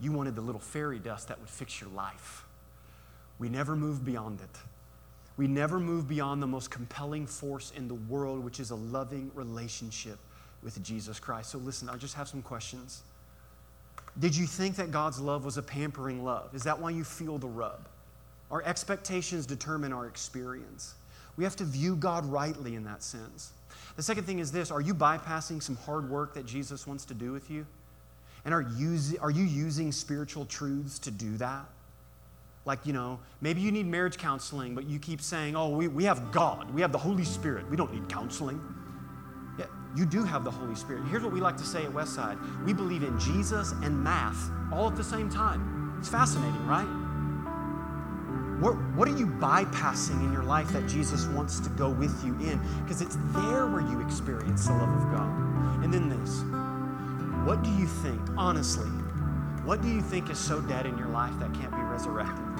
[0.00, 2.44] You wanted the little fairy dust that would fix your life.
[3.38, 4.58] We never move beyond it.
[5.38, 9.30] We never move beyond the most compelling force in the world, which is a loving
[9.34, 10.18] relationship
[10.62, 11.50] with Jesus Christ.
[11.50, 13.02] So, listen, I just have some questions.
[14.18, 16.54] Did you think that God's love was a pampering love?
[16.54, 17.88] Is that why you feel the rub?
[18.50, 20.94] Our expectations determine our experience.
[21.36, 23.52] We have to view God rightly in that sense.
[23.96, 27.14] The second thing is this are you bypassing some hard work that Jesus wants to
[27.14, 27.66] do with you?
[28.44, 31.66] And are, you, are you using spiritual truths to do that?
[32.64, 36.04] Like, you know, maybe you need marriage counseling, but you keep saying, oh, we, we
[36.04, 38.60] have God, we have the Holy Spirit, we don't need counseling.
[39.96, 41.04] You do have the Holy Spirit.
[41.10, 44.88] Here's what we like to say at Westside we believe in Jesus and math all
[44.88, 45.96] at the same time.
[45.98, 46.86] It's fascinating, right?
[48.60, 52.32] What, what are you bypassing in your life that Jesus wants to go with you
[52.40, 52.60] in?
[52.82, 55.84] Because it's there where you experience the love of God.
[55.84, 56.42] And then this
[57.46, 58.90] what do you think, honestly,
[59.64, 62.44] what do you think is so dead in your life that can't be resurrected?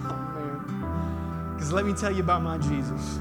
[0.00, 1.54] Oh, man.
[1.54, 3.18] Because let me tell you about my Jesus.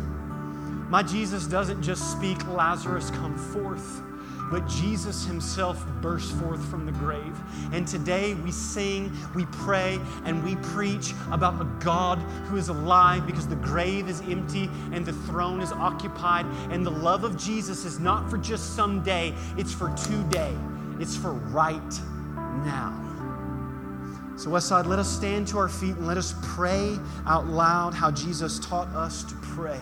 [0.89, 4.01] My Jesus doesn't just speak, Lazarus, come forth
[4.49, 7.37] but Jesus himself burst forth from the grave.
[7.71, 13.25] And today we sing, we pray, and we preach about a God who is alive
[13.25, 16.45] because the grave is empty and the throne is occupied.
[16.71, 20.55] And the love of Jesus is not for just someday, it's for today,
[20.99, 22.01] it's for right
[22.63, 23.03] now.
[24.37, 28.11] So, Westside, let us stand to our feet and let us pray out loud how
[28.11, 29.81] Jesus taught us to pray.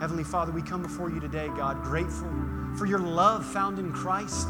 [0.00, 2.30] Heavenly Father, we come before you today, God, grateful
[2.76, 4.48] for your love found in Christ.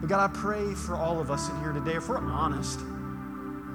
[0.00, 2.80] But God, I pray for all of us in here today, if we're honest,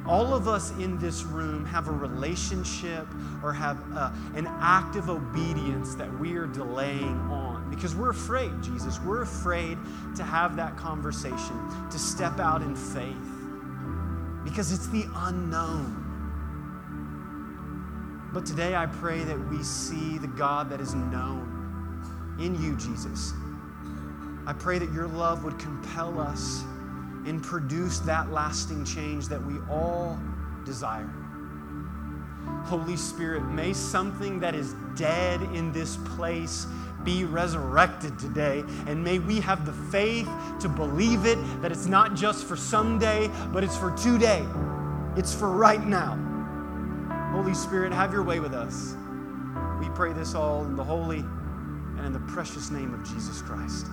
[0.06, 3.08] all of us in this room have a relationship
[3.42, 8.52] or have uh, an act of obedience that we are delaying on because we're afraid,
[8.62, 9.00] Jesus.
[9.00, 9.78] We're afraid
[10.16, 11.60] to have that conversation,
[11.90, 13.16] to step out in faith
[14.44, 16.05] because it's the unknown.
[18.36, 23.32] But today I pray that we see the God that is known in you, Jesus.
[24.46, 26.66] I pray that your love would compel us
[27.26, 30.20] and produce that lasting change that we all
[30.66, 31.10] desire.
[32.66, 36.68] Holy Spirit, may something that is dead in this place
[37.06, 38.66] be resurrected today.
[38.86, 40.28] And may we have the faith
[40.60, 44.46] to believe it, that it's not just for someday, but it's for today.
[45.16, 46.25] It's for right now.
[47.36, 48.96] Holy Spirit, have your way with us.
[49.82, 53.88] We pray this all in the holy and in the precious name of Jesus Christ.